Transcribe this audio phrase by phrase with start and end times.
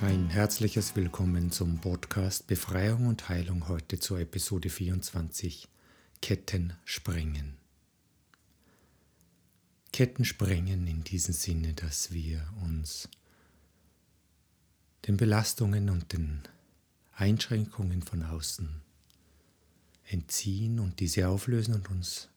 [0.00, 5.68] Ein herzliches Willkommen zum Podcast Befreiung und Heilung heute zur Episode 24
[6.20, 7.56] Ketten sprengen.
[9.92, 13.08] Ketten sprengen in diesem Sinne, dass wir uns
[15.06, 16.42] den Belastungen und den
[17.14, 18.82] Einschränkungen von außen
[20.06, 22.28] entziehen und diese auflösen und uns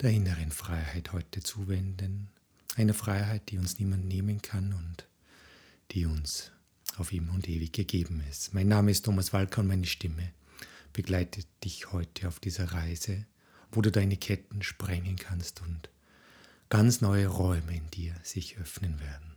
[0.00, 2.28] der inneren Freiheit heute zuwenden.
[2.76, 5.08] Eine Freiheit, die uns niemand nehmen kann und
[5.90, 6.52] die uns
[6.98, 8.54] auf ihm und ewig gegeben ist.
[8.54, 10.32] Mein Name ist Thomas Walker und meine Stimme
[10.92, 13.26] begleitet dich heute auf dieser Reise,
[13.70, 15.88] wo du deine Ketten sprengen kannst und
[16.68, 19.36] ganz neue Räume in dir sich öffnen werden.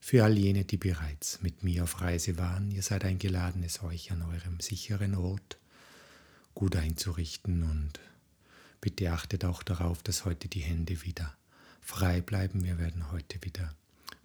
[0.00, 4.10] Für all jene, die bereits mit mir auf Reise waren, ihr seid eingeladen, es euch
[4.12, 5.58] an eurem sicheren Ort
[6.54, 8.00] gut einzurichten und
[8.80, 11.34] bitte achtet auch darauf, dass heute die Hände wieder
[11.80, 12.64] frei bleiben.
[12.64, 13.74] Wir werden heute wieder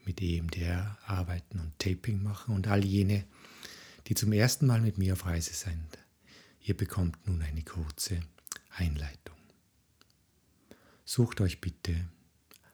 [0.06, 3.26] mit EMDR arbeiten und Taping machen und all jene,
[4.08, 5.98] die zum ersten Mal mit mir auf Reise sind.
[6.62, 8.22] Ihr bekommt nun eine kurze
[8.70, 9.36] Einleitung.
[11.04, 12.08] Sucht euch bitte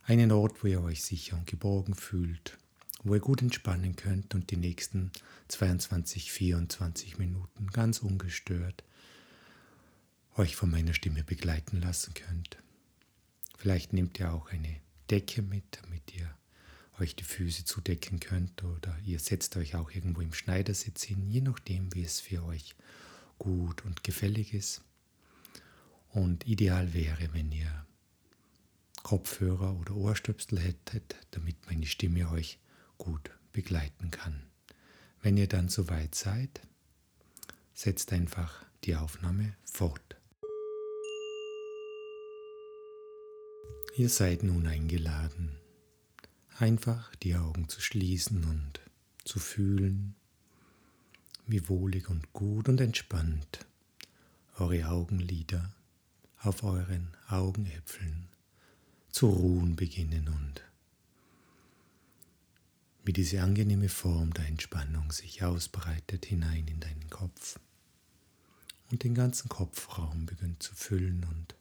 [0.03, 2.57] einen Ort, wo ihr euch sicher und geborgen fühlt,
[3.03, 5.11] wo ihr gut entspannen könnt und die nächsten
[5.49, 8.83] 22, 24 Minuten ganz ungestört
[10.37, 12.57] euch von meiner Stimme begleiten lassen könnt.
[13.57, 14.77] Vielleicht nehmt ihr auch eine
[15.09, 16.33] Decke mit, damit ihr
[17.01, 21.41] euch die Füße zudecken könnt oder ihr setzt euch auch irgendwo im Schneidersitz hin, je
[21.41, 22.75] nachdem, wie es für euch
[23.37, 24.81] gut und gefällig ist.
[26.09, 27.85] Und ideal wäre, wenn ihr
[29.03, 32.59] Kopfhörer oder Ohrstöpsel hättet, damit meine Stimme euch
[32.97, 34.43] gut begleiten kann.
[35.21, 36.61] Wenn ihr dann soweit seid,
[37.73, 40.17] setzt einfach die Aufnahme fort.
[43.95, 45.57] Ihr seid nun eingeladen,
[46.57, 48.79] einfach die Augen zu schließen und
[49.23, 50.15] zu fühlen,
[51.47, 53.65] wie wohlig und gut und entspannt
[54.57, 55.73] eure Augenlider
[56.39, 58.27] auf euren Augenäpfeln
[59.09, 60.61] zu ruhen beginnen und
[63.03, 67.59] wie diese angenehme Form der Entspannung sich ausbreitet hinein in deinen Kopf
[68.91, 71.55] und den ganzen Kopfraum beginnt zu füllen und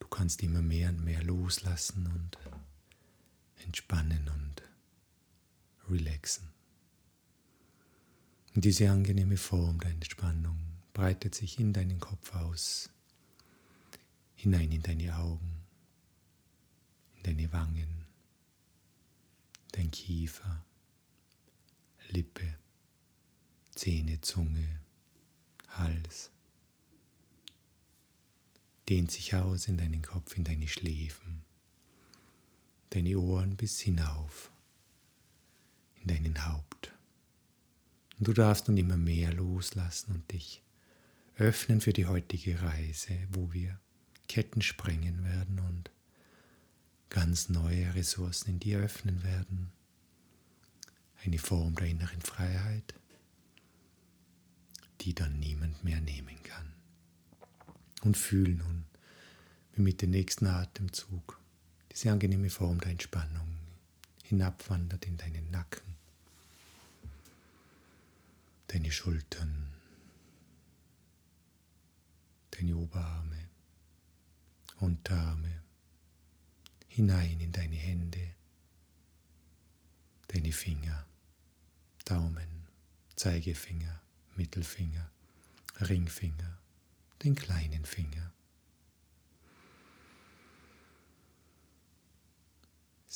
[0.00, 2.38] du kannst immer mehr und mehr loslassen und
[3.64, 4.62] entspannen und
[5.90, 6.48] relaxen.
[8.54, 10.58] Und diese angenehme Form der Entspannung
[10.92, 12.88] breitet sich in deinen Kopf aus,
[14.36, 15.62] hinein in deine Augen,
[17.16, 18.06] in deine Wangen,
[19.72, 20.64] dein Kiefer,
[22.10, 22.54] Lippe,
[23.74, 24.80] Zähne, Zunge,
[25.70, 26.30] Hals.
[28.88, 31.44] Dehnt sich aus in deinen Kopf, in deine Schläfen
[32.90, 34.50] deine Ohren bis hinauf
[35.96, 36.92] in deinen Haupt.
[38.18, 40.62] Und du darfst nun immer mehr loslassen und dich
[41.36, 43.78] öffnen für die heutige Reise, wo wir
[44.28, 45.90] Ketten sprengen werden und
[47.10, 49.72] ganz neue Ressourcen in dir öffnen werden.
[51.24, 52.94] Eine Form der inneren Freiheit,
[55.00, 56.72] die dann niemand mehr nehmen kann.
[58.02, 58.84] Und fühl nun,
[59.72, 61.40] wie mit dem nächsten Atemzug
[61.94, 63.56] diese angenehme Form der Entspannung
[64.24, 65.94] hinabwandert in deinen Nacken,
[68.66, 69.72] deine Schultern,
[72.50, 73.48] deine Oberarme,
[74.80, 75.62] Unterarme,
[76.88, 78.34] hinein in deine Hände,
[80.28, 81.06] deine Finger,
[82.04, 82.66] Daumen,
[83.14, 84.00] Zeigefinger,
[84.34, 85.10] Mittelfinger,
[85.80, 86.58] Ringfinger,
[87.22, 88.32] den kleinen Finger.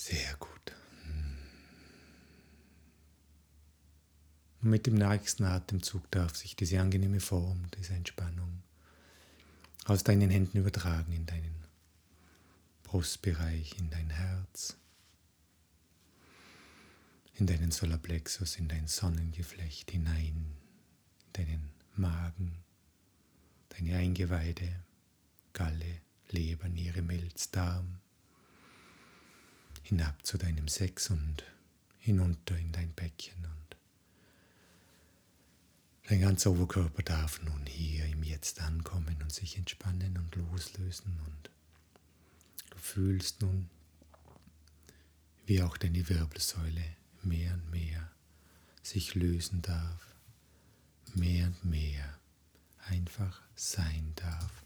[0.08, 0.72] Sehr gut.
[4.62, 8.62] Und mit dem nächsten Atemzug darf sich diese angenehme Form, diese Entspannung
[9.84, 11.62] aus deinen Händen übertragen in deinen
[12.84, 14.78] Brustbereich, in dein Herz,
[17.34, 20.56] in deinen Solarplexus, in dein Sonnengeflecht hinein,
[21.26, 22.56] in deinen Magen,
[23.69, 24.75] deine Eingeweide,
[25.52, 26.00] Galle,
[26.31, 28.00] Leber, Niere, Milz, Darm,
[29.88, 31.44] hinab zu deinem Sex und
[31.99, 33.76] hinunter in dein Becken und
[36.08, 41.50] dein ganzer Oberkörper darf nun hier im Jetzt ankommen und sich entspannen und loslösen und
[42.69, 43.70] du fühlst nun,
[45.46, 46.85] wie auch deine Wirbelsäule
[47.23, 48.12] mehr und mehr
[48.82, 50.14] sich lösen darf,
[51.14, 52.19] mehr und mehr
[52.88, 54.64] einfach sein darf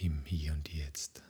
[0.00, 1.22] im Hier und Jetzt.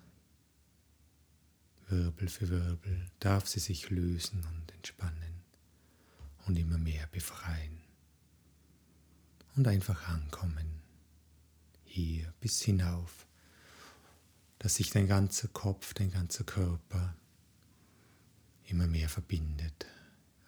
[1.89, 5.35] Wirbel für Wirbel darf sie sich lösen und entspannen.
[6.47, 7.81] und immer mehr befreien.
[9.57, 10.83] Und einfach ankommen,
[11.85, 13.27] hier bis hinauf,
[14.59, 17.17] dass sich dein ganzer Kopf, dein ganzer Körper
[18.67, 19.87] immer mehr verbindet,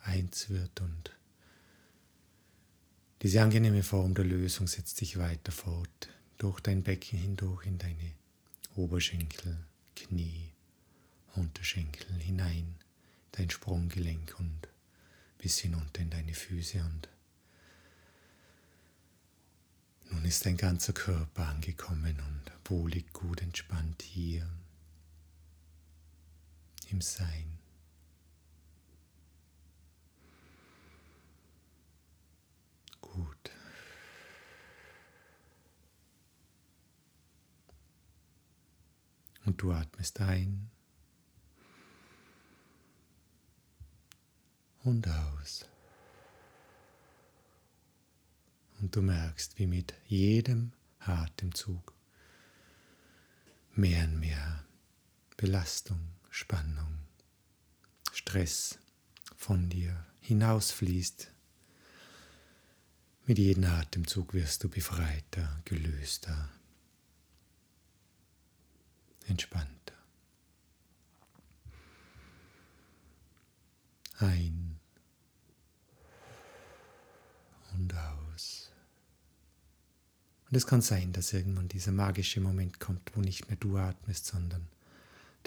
[0.03, 1.17] eins wird und
[3.23, 6.09] diese angenehme Form der Lösung setzt sich weiter fort,
[6.39, 8.13] durch dein Becken hindurch in deine
[8.75, 9.57] Oberschenkel,
[9.95, 10.53] Knie,
[11.37, 12.77] Unterschenkel hinein,
[13.33, 14.69] dein Sprunggelenk und
[15.39, 17.09] bis hinunter in deine Füße und
[20.11, 24.49] nun ist dein ganzer Körper angekommen und wohlig gut entspannt hier
[26.91, 27.59] im Sein.
[33.01, 33.51] Gut.
[39.45, 40.71] Und du atmest ein
[44.87, 45.67] und aus.
[48.81, 51.93] Und du merkst, wie mit jedem Atemzug
[53.75, 54.65] mehr und mehr
[55.37, 56.01] Belastung,
[56.31, 56.99] Spannung,
[58.13, 58.79] Stress
[59.37, 61.31] von dir hinausfließt.
[63.27, 66.49] Mit jedem Atemzug wirst du befreiter, gelöster,
[69.27, 69.95] entspannter.
[74.19, 74.76] Ein
[77.77, 78.73] und aus.
[80.49, 84.27] Und es kann sein, dass irgendwann dieser magische Moment kommt, wo nicht mehr du atmest,
[84.27, 84.69] sondern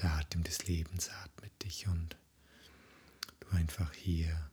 [0.02, 2.18] der Atem des Lebens atmet dich und
[3.40, 4.50] du einfach hier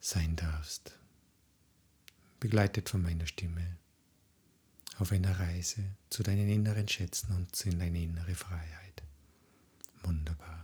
[0.00, 0.98] sein darfst,
[2.40, 3.76] begleitet von meiner Stimme
[4.98, 9.02] auf einer Reise zu deinen inneren Schätzen und in deine innere Freiheit.
[10.02, 10.61] Wunderbar.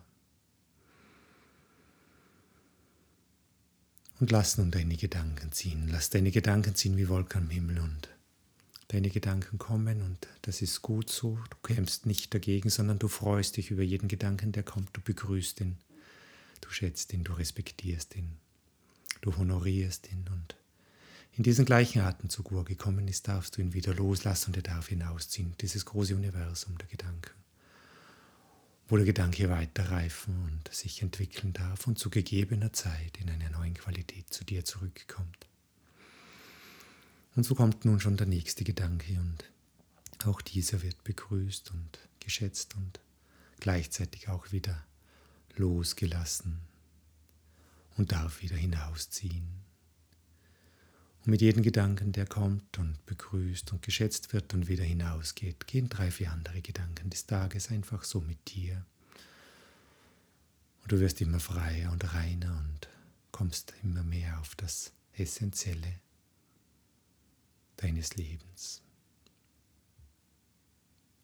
[4.20, 5.88] Und lass nun deine Gedanken ziehen.
[5.88, 8.08] Lass deine Gedanken ziehen wie Wolken am Himmel und
[8.88, 11.38] deine Gedanken kommen und das ist gut so.
[11.50, 14.96] Du kämpfst nicht dagegen, sondern du freust dich über jeden Gedanken, der kommt.
[14.96, 15.76] Du begrüßt ihn,
[16.60, 18.38] du schätzt ihn, du respektierst ihn,
[19.20, 20.56] du honorierst ihn und
[21.32, 24.62] in diesen gleichen Atemzug, wo er gekommen ist, darfst du ihn wieder loslassen und er
[24.62, 25.54] darf hinausziehen.
[25.60, 27.30] Dieses große Universum der Gedanken,
[28.88, 33.50] wo der Gedanke weiter reifen und sich entwickeln darf und zu gegebener Zeit in einer
[33.50, 35.46] neuen Qualität zu dir zurückkommt.
[37.36, 39.44] Und so kommt nun schon der nächste Gedanke und
[40.26, 43.00] auch dieser wird begrüßt und geschätzt und
[43.60, 44.84] gleichzeitig auch wieder
[45.56, 46.60] losgelassen
[47.96, 49.67] und darf wieder hinausziehen.
[51.24, 55.88] Und mit jedem Gedanken, der kommt und begrüßt und geschätzt wird und wieder hinausgeht, gehen
[55.88, 58.84] drei, vier andere Gedanken des Tages einfach so mit dir.
[60.82, 62.88] Und du wirst immer freier und reiner und
[63.30, 66.00] kommst immer mehr auf das Essentielle
[67.76, 68.82] deines Lebens.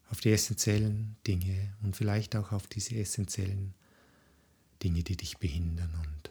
[0.09, 3.73] Auf die essentiellen Dinge und vielleicht auch auf diese essentiellen
[4.83, 6.29] Dinge, die dich behindern und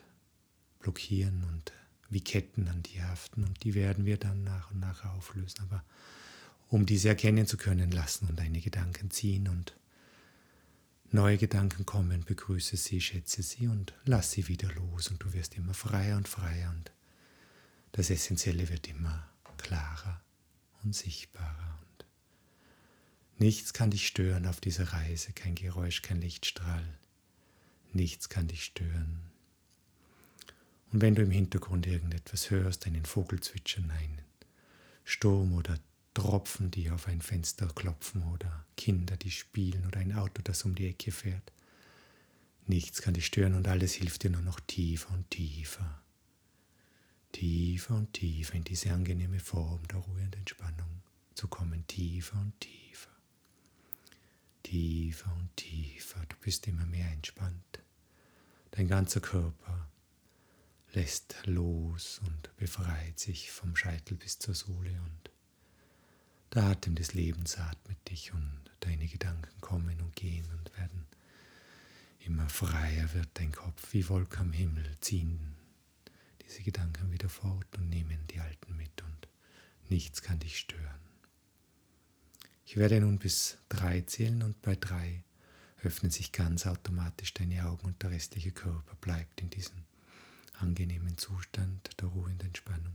[0.79, 1.73] blockieren und
[2.15, 5.61] wie Ketten an die haften und die werden wir dann nach und nach auflösen.
[5.63, 5.85] Aber
[6.69, 9.77] um diese erkennen zu können, lassen und deine Gedanken ziehen und
[11.11, 15.57] neue Gedanken kommen, begrüße sie, schätze sie und lass sie wieder los und du wirst
[15.57, 16.93] immer freier und freier und
[17.91, 19.29] das Essentielle wird immer
[19.59, 20.23] klarer
[20.85, 21.79] und sichtbarer.
[21.81, 22.07] Und
[23.39, 26.87] nichts kann dich stören auf dieser Reise, kein Geräusch, kein Lichtstrahl.
[27.93, 29.34] Nichts kann dich stören.
[30.95, 34.21] Und wenn du im Hintergrund irgendetwas hörst, einen Vogel zwitschern, einen
[35.03, 35.77] Sturm oder
[36.15, 40.77] Tropfen, die auf ein Fenster klopfen oder Kinder, die spielen oder ein Auto, das um
[40.77, 41.53] die Ecke fährt,
[42.69, 46.01] nichts kann dich stören und alles hilft dir nur noch tiefer und tiefer,
[47.33, 51.03] tiefer und tiefer in diese angenehme Form der Ruhe und Entspannung
[51.35, 53.11] zu kommen, tiefer und tiefer,
[54.63, 56.25] tiefer und tiefer.
[56.29, 57.81] Du bist immer mehr entspannt.
[58.71, 59.89] Dein ganzer Körper
[60.95, 65.31] lässt los und befreit sich vom Scheitel bis zur Sohle und
[66.53, 71.07] der Atem des Lebens atmet dich und deine Gedanken kommen und gehen und werden
[72.21, 75.57] immer freier wird dein Kopf wie Wolken am Himmel ziehen
[76.47, 79.29] diese Gedanken wieder fort und nehmen die alten mit und
[79.89, 81.01] nichts kann dich stören.
[82.67, 85.25] Ich werde nun bis drei zählen und bei drei
[85.83, 89.85] öffnen sich ganz automatisch deine Augen und der restliche Körper bleibt in diesem
[90.59, 92.95] angenehmen Zustand der Ruhe und Entspannung.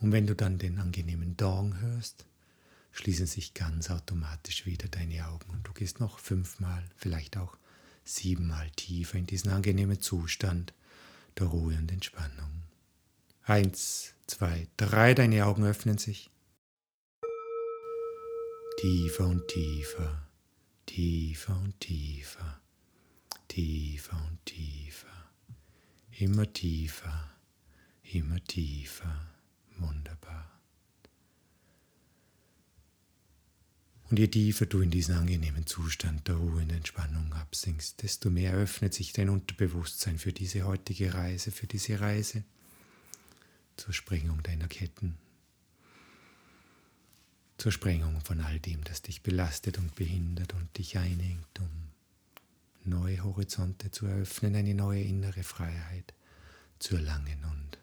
[0.00, 2.26] Und wenn du dann den angenehmen Dong hörst,
[2.92, 7.56] schließen sich ganz automatisch wieder deine Augen und du gehst noch fünfmal, vielleicht auch
[8.04, 10.72] siebenmal tiefer in diesen angenehmen Zustand
[11.38, 12.62] der Ruhe und Entspannung.
[13.42, 16.30] Eins, zwei, drei, deine Augen öffnen sich.
[18.80, 20.26] Tiefer und tiefer,
[20.86, 22.60] tiefer und tiefer,
[23.48, 25.23] tiefer und tiefer,
[26.18, 27.30] immer tiefer,
[28.12, 29.26] immer tiefer,
[29.78, 30.50] wunderbar.
[34.10, 38.52] Und je tiefer du in diesen angenehmen Zustand der Ruhe und Entspannung absinkst, desto mehr
[38.52, 42.44] öffnet sich dein Unterbewusstsein für diese heutige Reise, für diese Reise
[43.76, 45.16] zur Sprengung deiner Ketten,
[47.58, 51.93] zur Sprengung von all dem, das dich belastet und behindert und dich einengt, um
[52.84, 56.14] neue Horizonte zu eröffnen, eine neue innere Freiheit
[56.78, 57.78] zu erlangen und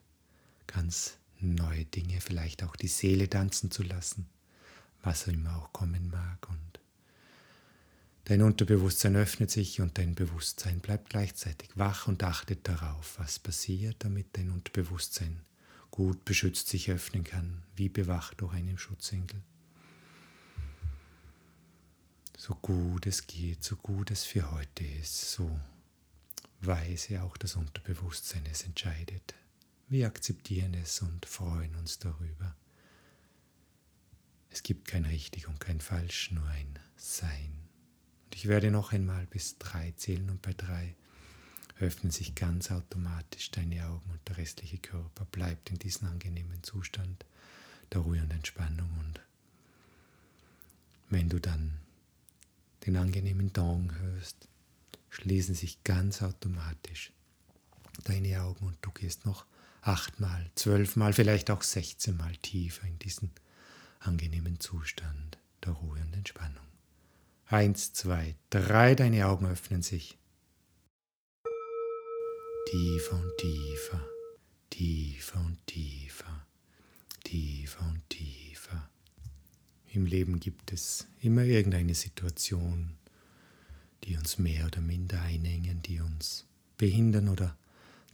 [0.67, 4.27] ganz neue Dinge, vielleicht auch die Seele tanzen zu lassen
[5.03, 6.47] was immer auch kommen mag.
[6.49, 6.79] Und
[8.25, 13.97] dein Unterbewusstsein öffnet sich und dein Bewusstsein bleibt gleichzeitig wach und achtet darauf, was passiert,
[13.99, 15.41] damit dein Unterbewusstsein
[15.89, 19.41] gut beschützt sich öffnen kann, wie bewacht durch einen Schutzengel.
[22.43, 25.59] So gut es geht, so gut es für heute ist, so
[26.61, 29.35] weise auch das Unterbewusstsein es entscheidet.
[29.89, 32.55] Wir akzeptieren es und freuen uns darüber.
[34.49, 37.59] Es gibt kein richtig und kein falsch, nur ein Sein.
[38.25, 40.95] Und ich werde noch einmal bis drei zählen und bei drei
[41.79, 47.23] öffnen sich ganz automatisch deine Augen und der restliche Körper bleibt in diesem angenehmen Zustand
[47.93, 48.89] der Ruhe und Entspannung.
[48.99, 49.21] Und
[51.11, 51.77] wenn du dann
[52.85, 54.47] den angenehmen Dong hörst,
[55.09, 57.11] schließen sich ganz automatisch
[58.05, 59.45] deine Augen und du gehst noch
[59.81, 63.31] achtmal, zwölfmal, vielleicht auch sechzehnmal tiefer in diesen
[63.99, 66.65] angenehmen Zustand der Ruhe und Entspannung.
[67.45, 70.17] Eins, zwei, drei, deine Augen öffnen sich.
[72.69, 74.07] Tiefer und tiefer,
[74.69, 76.47] tiefer und tiefer,
[77.23, 78.50] tiefer und tiefer.
[79.93, 82.91] Im Leben gibt es immer irgendeine Situation,
[84.03, 86.45] die uns mehr oder minder einengen, die uns
[86.77, 87.57] behindern oder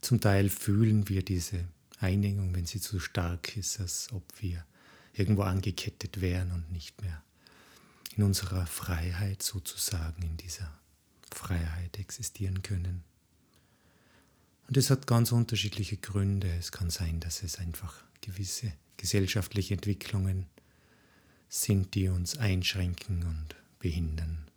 [0.02, 1.66] zum Teil fühlen wir diese
[2.00, 4.66] Einengung, wenn sie zu stark ist, als ob wir
[5.14, 7.24] irgendwo angekettet wären und nicht mehr
[8.16, 10.72] in unserer Freiheit sozusagen, in dieser
[11.32, 13.04] Freiheit existieren können.
[14.68, 16.50] Und es hat ganz unterschiedliche Gründe.
[16.58, 20.48] Es kann sein, dass es einfach gewisse gesellschaftliche Entwicklungen
[21.50, 24.50] sind, die uns einschränken und behindern.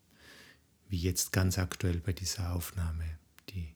[0.88, 3.04] Wie jetzt ganz aktuell bei dieser Aufnahme,
[3.50, 3.75] die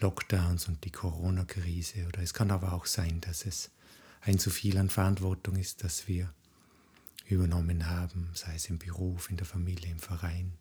[0.00, 2.06] Lockdowns und die Corona-Krise.
[2.08, 3.70] Oder es kann aber auch sein, dass es
[4.20, 6.32] ein zu viel an Verantwortung ist, das wir
[7.26, 10.52] übernommen haben, sei es im Beruf, in der Familie, im Verein.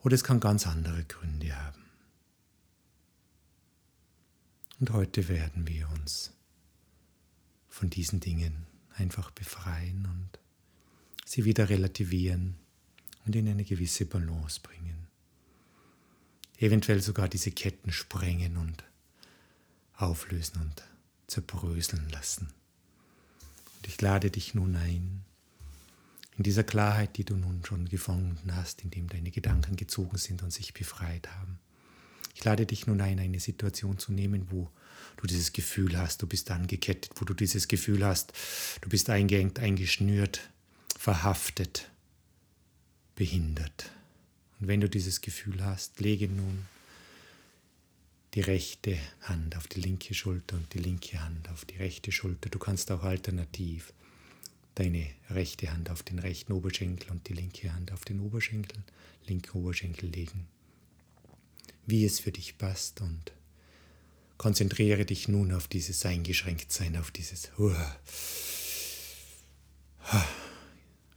[0.00, 1.82] Oder es kann ganz andere Gründe haben.
[4.78, 6.32] Und heute werden wir uns
[7.68, 10.38] von diesen Dingen einfach befreien und
[11.26, 12.54] sie wieder relativieren
[13.26, 15.08] und in eine gewisse Balance bringen.
[16.58, 18.84] Eventuell sogar diese Ketten sprengen und
[19.96, 20.82] auflösen und
[21.26, 22.48] zerbröseln lassen.
[23.76, 25.24] Und ich lade dich nun ein,
[26.38, 30.52] in dieser Klarheit, die du nun schon gefunden hast, indem deine Gedanken gezogen sind und
[30.52, 31.58] sich befreit haben.
[32.34, 34.70] Ich lade dich nun ein, eine Situation zu nehmen, wo
[35.16, 38.34] du dieses Gefühl hast, du bist angekettet, wo du dieses Gefühl hast,
[38.82, 40.50] du bist eingeengt, eingeschnürt,
[40.98, 41.90] verhaftet,
[43.14, 43.90] behindert.
[44.60, 46.66] Und wenn du dieses Gefühl hast, lege nun
[48.34, 52.50] die rechte Hand auf die linke Schulter und die linke Hand auf die rechte Schulter.
[52.50, 53.92] Du kannst auch alternativ
[54.74, 58.78] deine rechte Hand auf den rechten Oberschenkel und die linke Hand auf den Oberschenkel,
[59.26, 60.46] linken Oberschenkel legen,
[61.86, 63.32] wie es für dich passt und
[64.36, 67.72] konzentriere dich nun auf dieses Eingeschränktsein, auf dieses uh,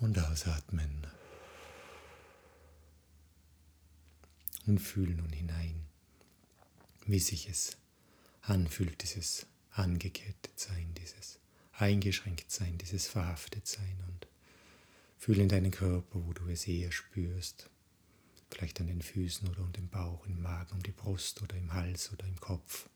[0.00, 1.06] und ausatmen.
[4.68, 5.86] und fühl nun hinein,
[7.06, 7.78] wie sich es
[8.42, 11.40] anfühlt, dieses angekettet sein, dieses
[11.72, 14.26] eingeschränkt sein, dieses verhaftet sein und
[15.16, 17.70] fühl in deinen Körper, wo du es eher spürst,
[18.50, 21.72] vielleicht an den Füßen oder um den Bauch, im Magen, um die Brust oder im
[21.72, 22.90] Hals oder im Kopf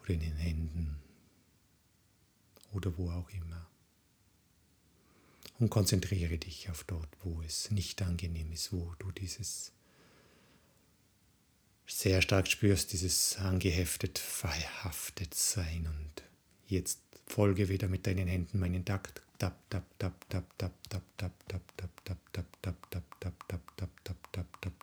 [0.00, 0.96] oder in den Händen
[2.72, 3.66] oder wo auch immer.
[5.58, 9.72] Und konzentriere dich auf dort, wo es nicht angenehm ist, wo du dieses
[11.86, 15.86] sehr stark spürst, dieses angeheftet, verhaftet sein.
[15.86, 16.22] Und
[16.66, 19.22] jetzt folge wieder mit deinen Händen meinen Takt.
[19.38, 21.60] Tap, tap, tap, tap, tap, tap, tap, tap,
[22.06, 24.81] tap, tap, tap, tap, tap, tap, tap, tap, tap,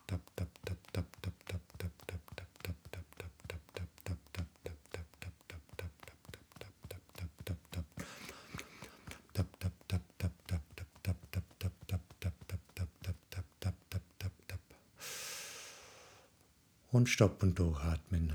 [16.99, 18.33] und stopp und durchatmen.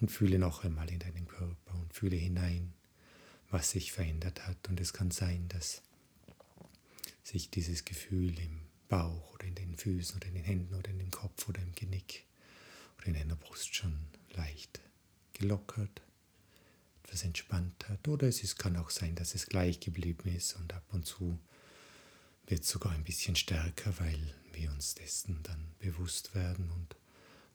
[0.00, 2.74] Und fühle noch einmal in deinen Körper und fühle hinein,
[3.50, 4.68] was sich verändert hat.
[4.68, 5.82] Und es kann sein, dass
[7.22, 10.98] sich dieses Gefühl im Bauch oder in den Füßen oder in den Händen oder in
[10.98, 12.26] dem Kopf oder im Genick
[12.98, 13.98] oder in deiner Brust schon
[14.34, 14.80] leicht
[15.32, 16.02] gelockert,
[17.02, 18.08] etwas entspannt hat.
[18.08, 21.38] Oder es ist, kann auch sein, dass es gleich geblieben ist und ab und zu
[22.50, 24.18] wird sogar ein bisschen stärker, weil
[24.52, 26.70] wir uns dessen dann bewusst werden.
[26.70, 26.96] Und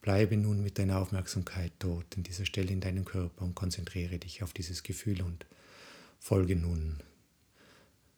[0.00, 4.42] bleibe nun mit deiner Aufmerksamkeit dort in dieser Stelle in deinem Körper und konzentriere dich
[4.42, 5.46] auf dieses Gefühl und
[6.18, 7.02] folge nun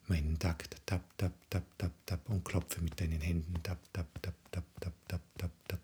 [0.07, 4.35] meinen Takt, tap, tap, tap, tap, tap und klopfe mit deinen Händen, tap, tap, tap,
[4.51, 5.81] tap, tap, tap, tap,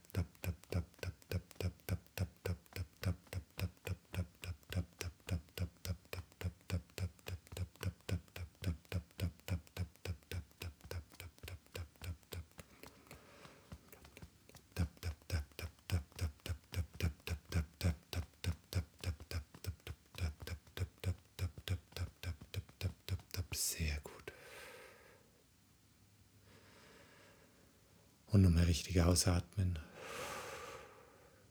[29.14, 29.78] ausatmen.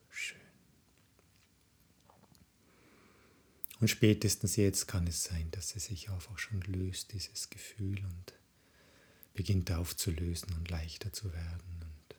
[0.09, 0.41] Schön.
[3.79, 8.33] Und spätestens jetzt kann es sein, dass es sich einfach schon löst, dieses Gefühl, und
[9.33, 11.85] beginnt aufzulösen und leichter zu werden.
[11.85, 12.15] Und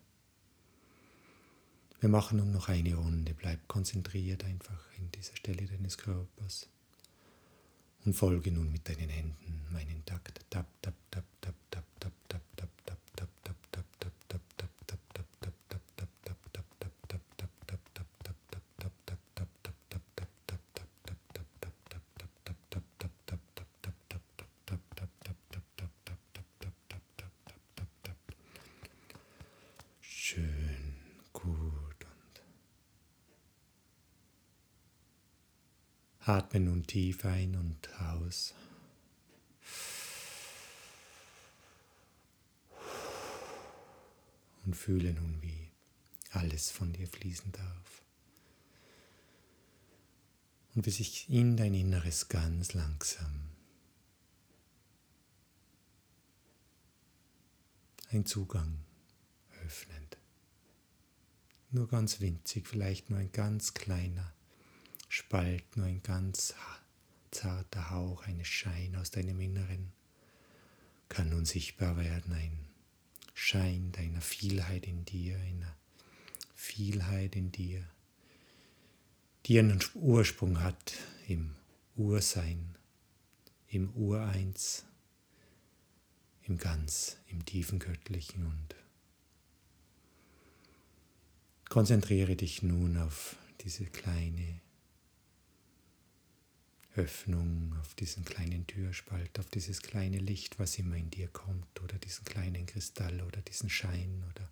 [2.00, 3.35] wir machen nun noch eine Runde.
[3.35, 6.68] Bleib konzentriert einfach in dieser Stelle deines Körpers
[8.07, 10.40] und folge nun mit deinen Händen meinen Takt.
[10.48, 12.23] Tap, tap, tap, tap, tap, tap,
[36.94, 38.54] tief ein und aus.
[44.64, 45.72] und fühle nun, wie
[46.30, 48.02] alles von dir fließen darf.
[50.76, 53.50] Und wie sich in dein Inneres ganz langsam
[58.12, 58.78] ein Zugang
[59.66, 60.16] öffnet.
[61.72, 64.33] Nur ganz winzig, vielleicht nur ein ganz kleiner
[65.09, 66.54] Spalt, nur ein ganz
[67.35, 69.92] zarter Hauch eines Schein aus deinem Inneren
[71.09, 72.59] kann nun sichtbar werden, ein
[73.35, 75.77] Schein deiner Vielheit in dir, einer
[76.55, 77.87] Vielheit in dir,
[79.47, 80.94] die einen Ursprung hat
[81.29, 81.55] im
[81.97, 82.77] Ursein,
[83.68, 84.85] im Ureins,
[86.44, 88.75] im Ganz, im tiefen Göttlichen und
[91.68, 94.61] konzentriere dich nun auf diese kleine
[96.96, 101.98] Öffnung, auf diesen kleinen Türspalt, auf dieses kleine Licht, was immer in dir kommt, oder
[101.98, 104.48] diesen kleinen Kristall oder diesen Schein oder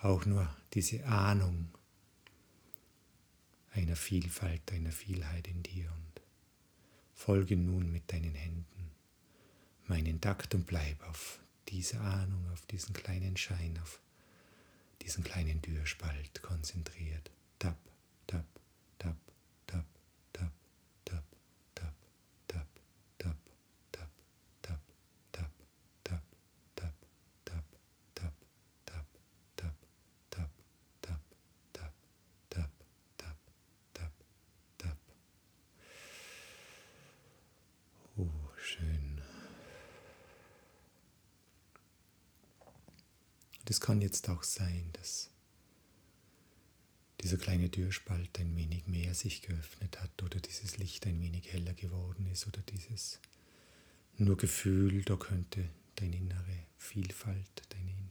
[0.00, 1.68] auch nur diese Ahnung
[3.72, 6.22] einer Vielfalt, einer Vielheit in dir und
[7.14, 8.90] folge nun mit deinen Händen
[9.86, 14.00] meinen Takt und bleib auf diese Ahnung, auf diesen kleinen Schein, auf
[15.02, 17.30] diesen kleinen Türspalt konzentriert.
[17.58, 17.76] Tap,
[18.26, 18.46] tap,
[18.98, 19.16] tap,
[19.66, 19.84] tap.
[43.80, 45.30] es kann jetzt auch sein, dass
[47.20, 51.74] dieser kleine Türspalt ein wenig mehr sich geöffnet hat oder dieses Licht ein wenig heller
[51.74, 53.20] geworden ist oder dieses
[54.16, 58.10] nur Gefühl, da könnte deine innere Vielfalt, deine innere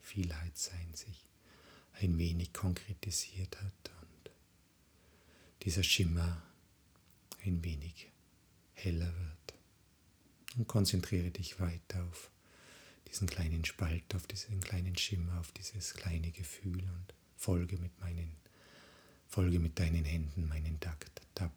[0.00, 1.26] Vielheit sein, sich
[2.00, 4.30] ein wenig konkretisiert hat und
[5.62, 6.42] dieser Schimmer
[7.44, 8.08] ein wenig
[8.72, 9.54] heller wird.
[10.56, 12.30] Und konzentriere dich weiter auf
[13.14, 18.34] diesen kleinen Spalt, auf diesen kleinen Schimmer, auf dieses kleine Gefühl und folge mit meinen,
[19.28, 21.22] folge mit deinen Händen meinen Takt.
[21.32, 21.52] Tap,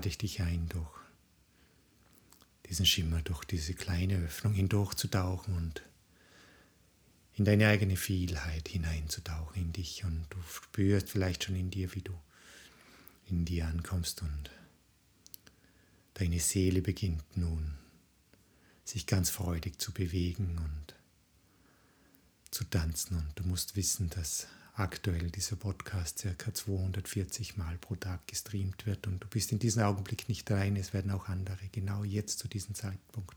[0.00, 0.88] lade ich dich ein, durch
[2.70, 5.82] diesen Schimmer, durch diese kleine Öffnung hindurchzutauchen und
[7.34, 10.02] in deine eigene Vielheit hineinzutauchen in dich.
[10.04, 12.18] Und du spürst vielleicht schon in dir, wie du
[13.26, 14.50] in dir ankommst und
[16.14, 17.74] deine Seele beginnt nun
[18.86, 20.94] sich ganz freudig zu bewegen und
[22.50, 23.18] zu tanzen.
[23.18, 29.06] Und du musst wissen, dass aktuell dieser Podcast circa 240 Mal pro Tag gestreamt wird
[29.06, 32.48] und du bist in diesem Augenblick nicht allein, es werden auch andere genau jetzt zu
[32.48, 33.36] diesem Zeitpunkt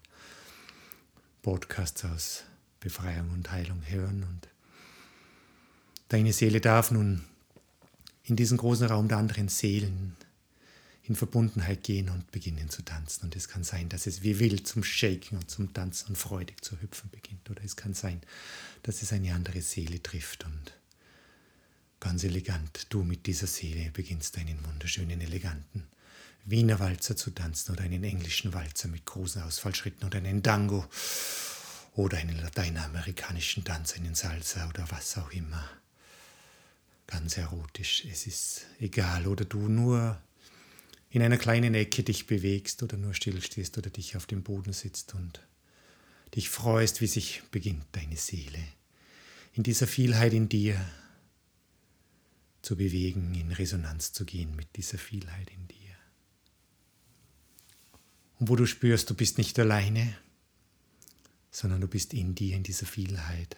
[1.41, 2.43] Podcasts aus
[2.79, 4.47] Befreiung und Heilung hören und
[6.09, 7.23] deine Seele darf nun
[8.23, 10.15] in diesen großen Raum der anderen Seelen
[11.05, 13.25] in Verbundenheit gehen und beginnen zu tanzen.
[13.25, 16.63] Und es kann sein, dass es wie wild zum Shaken und zum Tanzen und freudig
[16.63, 17.49] zu hüpfen beginnt.
[17.49, 18.21] Oder es kann sein,
[18.83, 20.73] dass es eine andere Seele trifft und
[22.03, 25.87] ganz elegant du mit dieser Seele beginnst einen wunderschönen, eleganten
[26.43, 30.85] Wiener Walzer zu tanzen oder einen englischen Walzer mit großen Ausfallschritten oder einen Dango
[31.95, 35.69] oder einen lateinamerikanischen Tanz, einen Salsa oder was auch immer.
[37.07, 39.25] Ganz erotisch, es ist egal.
[39.25, 40.19] Oder du nur
[41.09, 45.13] in einer kleinen Ecke dich bewegst oder nur stillstehst oder dich auf dem Boden sitzt
[45.13, 45.39] und
[46.35, 48.59] dich freust, wie sich beginnt deine Seele
[49.53, 50.83] in dieser Vielheit in dir
[52.63, 55.95] zu bewegen, in Resonanz zu gehen mit dieser Vielheit in dir.
[58.39, 60.17] Und wo du spürst, du bist nicht alleine,
[61.51, 63.57] sondern du bist in dir, in dieser Vielheit,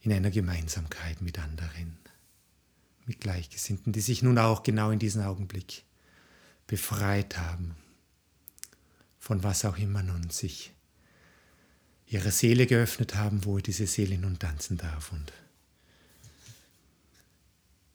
[0.00, 1.98] in einer Gemeinsamkeit mit anderen,
[3.06, 5.84] mit Gleichgesinnten, die sich nun auch genau in diesem Augenblick
[6.66, 7.76] befreit haben,
[9.20, 10.72] von was auch immer nun sich
[12.06, 15.32] ihre Seele geöffnet haben, wo diese Seele nun tanzen darf und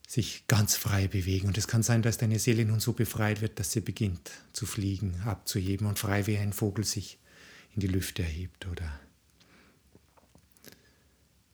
[0.10, 1.48] sich ganz frei bewegen.
[1.48, 4.66] Und es kann sein, dass deine Seele nun so befreit wird, dass sie beginnt zu
[4.66, 7.20] fliegen, abzuheben und frei wie ein Vogel sich
[7.76, 9.00] in die Lüfte erhebt oder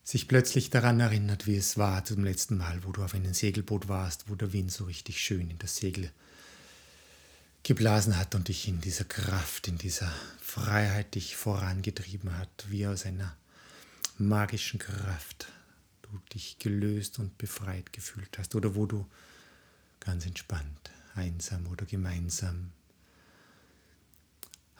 [0.02, 3.88] sich plötzlich daran erinnert, wie es war zum letzten Mal, wo du auf einem Segelboot
[3.88, 6.10] warst, wo der Wind so richtig schön in das Segel
[7.62, 13.04] geblasen hat und dich in dieser Kraft, in dieser Freiheit dich vorangetrieben hat, wie aus
[13.04, 13.36] einer
[14.16, 15.48] magischen Kraft
[16.12, 19.06] du dich gelöst und befreit gefühlt hast oder wo du
[20.00, 22.72] ganz entspannt, einsam oder gemeinsam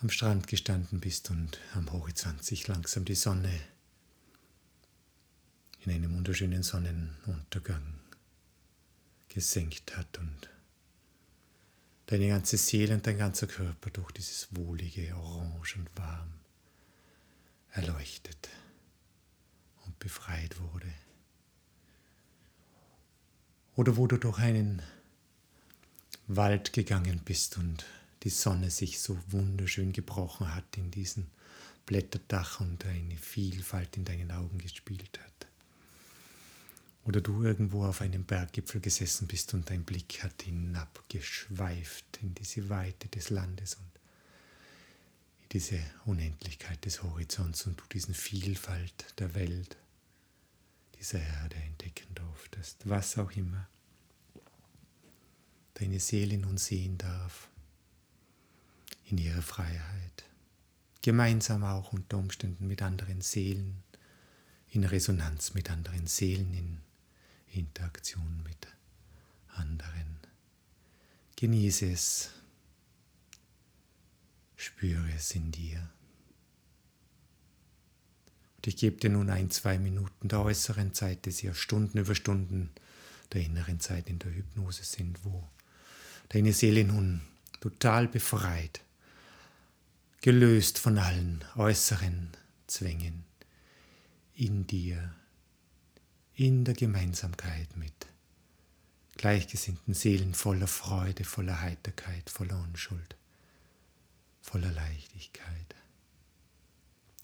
[0.00, 3.60] am Strand gestanden bist und am Horizont sich langsam die Sonne
[5.84, 8.00] in einem wunderschönen Sonnenuntergang
[9.28, 10.50] gesenkt hat und
[12.06, 16.32] deine ganze Seele und dein ganzer Körper durch dieses wohlige Orange und warm
[17.72, 18.48] erleuchtet
[19.84, 20.92] und befreit wurde
[23.76, 24.82] oder wo du durch einen
[26.26, 27.84] Wald gegangen bist und
[28.22, 31.28] die Sonne sich so wunderschön gebrochen hat in diesen
[31.84, 35.46] Blätterdach und eine Vielfalt in deinen Augen gespielt hat.
[37.04, 42.68] Oder du irgendwo auf einem Berggipfel gesessen bist und dein Blick hat hinabgeschweift in diese
[42.68, 43.84] Weite des Landes und
[45.42, 49.76] in diese Unendlichkeit des Horizonts und du diesen Vielfalt der Welt
[50.98, 53.68] dieser Erde entdecken durftest, was auch immer
[55.74, 57.48] deine Seele nun sehen darf,
[59.04, 60.24] in ihrer Freiheit,
[61.02, 63.82] gemeinsam auch unter Umständen mit anderen Seelen,
[64.70, 66.80] in Resonanz mit anderen Seelen, in
[67.48, 68.66] Interaktion mit
[69.48, 70.18] anderen.
[71.36, 72.30] Genieße es,
[74.56, 75.88] spüre es in dir.
[78.66, 82.70] Ich gebe dir nun ein, zwei Minuten der äußeren Zeit, die ja Stunden über Stunden
[83.32, 85.48] der inneren Zeit in der Hypnose sind, wo
[86.30, 87.20] deine Seele nun
[87.60, 88.80] total befreit,
[90.20, 92.30] gelöst von allen äußeren
[92.66, 93.24] Zwängen
[94.34, 95.14] in dir,
[96.34, 97.94] in der Gemeinsamkeit mit
[99.16, 103.16] gleichgesinnten Seelen voller Freude, voller Heiterkeit, voller Unschuld,
[104.42, 105.76] voller Leichtigkeit,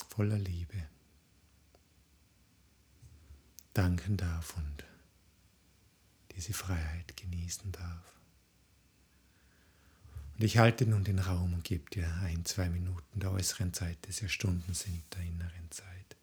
[0.08, 0.86] voller Liebe
[3.74, 4.84] danken darf und
[6.36, 8.12] diese Freiheit genießen darf.
[10.34, 13.98] Und ich halte nun den Raum und gebe dir ein, zwei Minuten der äußeren Zeit,
[14.02, 16.16] das ja Stunden sind der inneren Zeit,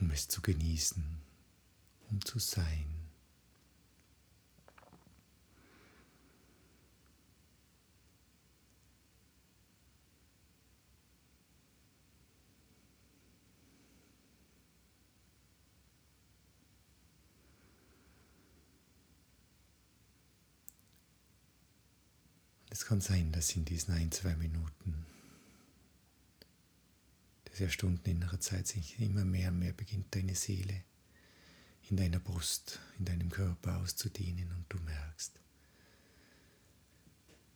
[0.00, 1.04] um es zu genießen,
[2.10, 3.03] um zu sein.
[22.74, 25.06] Es kann sein, dass in diesen ein, zwei Minuten
[27.46, 30.82] dieser Stunden innerer Zeit sich immer mehr und mehr beginnt deine Seele
[31.88, 35.38] in deiner Brust, in deinem Körper auszudehnen und du merkst,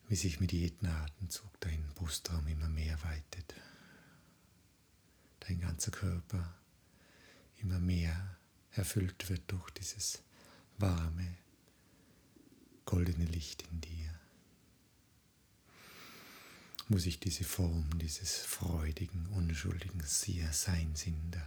[0.06, 3.56] wie sich mit jedem Atemzug dein Brustraum immer mehr weitet.
[5.40, 6.54] Dein ganzer Körper
[7.56, 8.38] immer mehr
[8.70, 10.22] erfüllt wird durch dieses
[10.78, 11.38] warme,
[12.84, 14.07] goldene Licht in dir
[16.88, 21.46] muss ich diese Form dieses freudigen, unschuldigen Seins in der,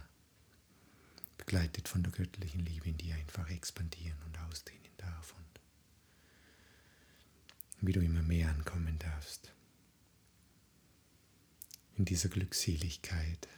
[1.36, 5.60] begleitet von der göttlichen Liebe in dir einfach expandieren und ausdehnen darf und
[7.80, 9.52] wie du immer mehr ankommen darfst
[11.96, 13.48] in dieser Glückseligkeit,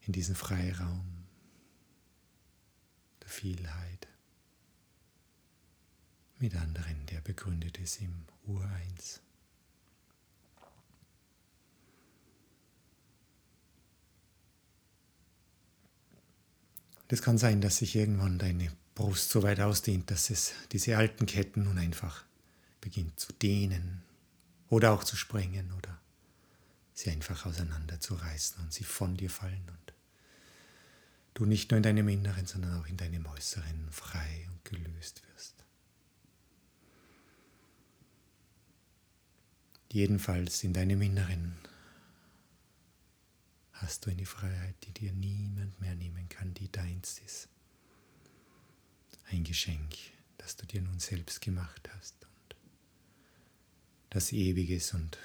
[0.00, 1.24] in diesem Freiraum
[3.22, 4.08] der Vielheit
[6.38, 9.20] mit anderen, der begründet ist im Ureins.
[17.08, 21.26] Das kann sein, dass sich irgendwann deine Brust so weit ausdehnt, dass es diese alten
[21.26, 22.24] Ketten nun einfach
[22.80, 24.02] beginnt zu dehnen
[24.68, 26.00] oder auch zu sprengen oder
[26.94, 29.92] sie einfach auseinanderzureißen und sie von dir fallen und
[31.34, 35.54] du nicht nur in deinem Inneren, sondern auch in deinem Äußeren frei und gelöst wirst.
[39.92, 41.56] Jedenfalls in deinem Inneren
[43.76, 47.48] hast du eine Freiheit, die dir niemand mehr nehmen kann, die deins ist.
[49.30, 49.94] Ein Geschenk,
[50.38, 52.56] das du dir nun selbst gemacht hast und
[54.10, 55.18] das Ewiges und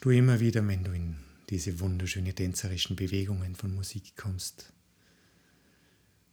[0.00, 1.16] du immer wieder, wenn du in
[1.48, 4.72] diese wunderschöne tänzerischen Bewegungen von Musik kommst,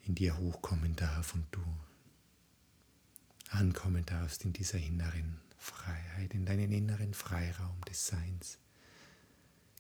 [0.03, 1.61] in dir hochkommen darf und du
[3.49, 8.57] ankommen darfst in dieser inneren Freiheit, in deinen inneren Freiraum des Seins,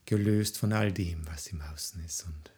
[0.05, 2.51] gelöst von all dem, was im Außen ist und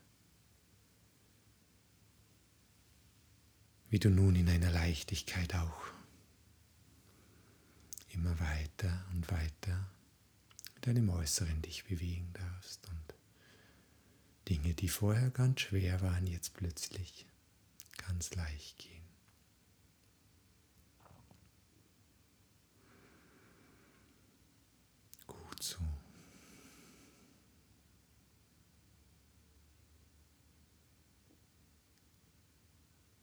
[3.90, 5.92] wie du nun in einer Leichtigkeit auch
[8.14, 9.90] immer weiter und weiter
[10.76, 13.16] in deinem Äußeren dich bewegen darfst und
[14.50, 17.26] Dinge, die vorher ganz schwer waren, jetzt plötzlich
[17.98, 19.01] ganz leicht gehen.
[25.62, 25.80] Zu.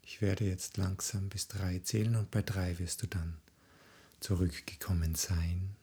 [0.02, 3.38] Ich werde jetzt langsam bis drei zählen und bei drei wirst du dann
[4.20, 5.76] zurückgekommen sein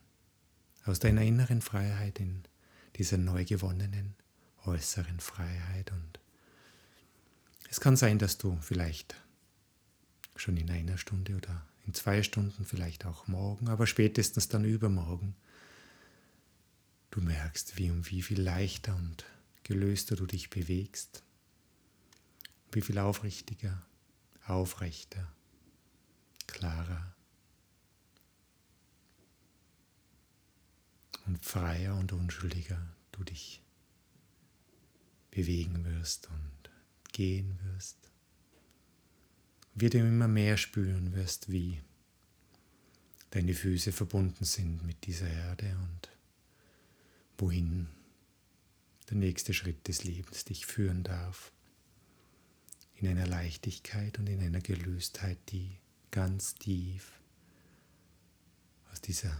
[0.84, 2.42] aus deiner inneren Freiheit in
[2.96, 4.14] dieser neu gewonnenen
[4.64, 6.20] äußeren Freiheit und
[7.70, 9.14] es kann sein, dass du vielleicht
[10.36, 15.34] schon in einer Stunde oder in zwei Stunden, vielleicht auch morgen, aber spätestens dann übermorgen
[17.16, 19.24] Du merkst, wie um wie viel leichter und
[19.62, 21.22] gelöster du dich bewegst,
[22.72, 23.82] wie viel aufrichtiger,
[24.44, 25.26] aufrechter,
[26.46, 27.16] klarer
[31.24, 33.62] und freier und unschuldiger du dich
[35.30, 36.70] bewegen wirst und
[37.14, 37.96] gehen wirst.
[39.74, 41.80] Wie du immer mehr spüren wirst, wie
[43.30, 46.15] deine Füße verbunden sind mit dieser Erde und
[47.38, 47.88] wohin
[49.08, 51.50] der nächste Schritt des Lebens dich führen darf.
[52.94, 55.78] In einer Leichtigkeit und in einer Gelöstheit, die
[56.10, 57.12] ganz tief
[58.90, 59.38] aus dieser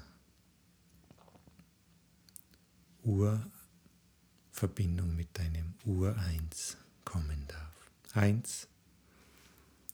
[3.03, 7.91] Urverbindung mit deinem Ureins kommen darf.
[8.13, 8.69] Eins,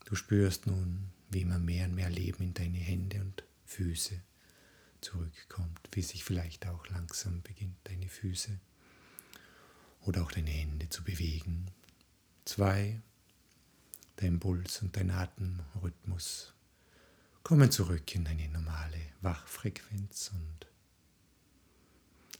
[0.06, 4.20] du spürst nun, wie immer mehr und mehr Leben in deine Hände und Füße
[5.02, 8.58] zurückkommt, wie sich vielleicht auch langsam beginnt, deine Füße
[10.02, 11.66] oder auch deine Hände zu bewegen.
[12.44, 13.00] Zwei,
[14.16, 16.52] dein Puls und dein Atemrhythmus
[17.42, 20.66] kommen zurück in eine normale Wachfrequenz und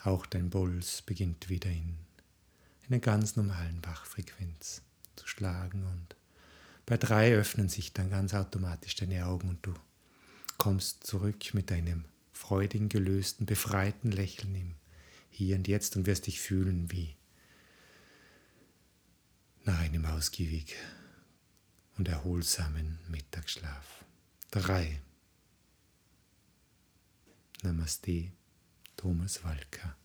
[0.05, 1.97] auch dein Puls beginnt wieder in
[2.89, 4.83] einer ganz normalen Wachfrequenz
[5.17, 6.17] zu schlagen und
[6.87, 9.75] bei drei öffnen sich dann ganz automatisch deine Augen und du
[10.59, 12.05] kommst zurück mit deinem
[12.43, 14.75] freudigen, gelösten, befreiten Lächeln im
[15.31, 17.15] Hier und Jetzt und wirst dich fühlen wie
[19.65, 20.75] nach einem ausgiebig
[21.97, 24.05] und erholsamen Mittagsschlaf.
[24.51, 25.01] 3.
[27.63, 28.33] Namaste,
[28.97, 29.97] Thomas Walker.